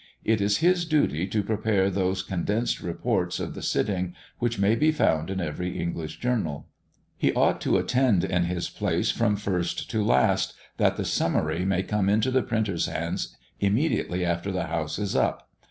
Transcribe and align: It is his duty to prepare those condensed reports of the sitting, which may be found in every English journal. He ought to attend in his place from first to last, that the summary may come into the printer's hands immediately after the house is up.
It 0.25 0.41
is 0.41 0.57
his 0.65 0.85
duty 0.85 1.27
to 1.27 1.43
prepare 1.43 1.91
those 1.91 2.23
condensed 2.23 2.81
reports 2.81 3.39
of 3.39 3.53
the 3.53 3.61
sitting, 3.61 4.15
which 4.39 4.57
may 4.57 4.73
be 4.73 4.91
found 4.91 5.29
in 5.29 5.39
every 5.39 5.77
English 5.79 6.17
journal. 6.17 6.65
He 7.15 7.31
ought 7.35 7.61
to 7.61 7.77
attend 7.77 8.23
in 8.23 8.45
his 8.45 8.67
place 8.67 9.11
from 9.11 9.35
first 9.35 9.91
to 9.91 10.03
last, 10.03 10.55
that 10.77 10.97
the 10.97 11.05
summary 11.05 11.65
may 11.65 11.83
come 11.83 12.09
into 12.09 12.31
the 12.31 12.41
printer's 12.41 12.87
hands 12.87 13.37
immediately 13.59 14.25
after 14.25 14.51
the 14.51 14.65
house 14.65 14.97
is 14.97 15.15
up. 15.15 15.47